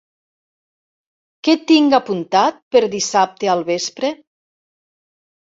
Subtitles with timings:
[1.47, 4.13] Què tinc apuntat per dissabte al vespre?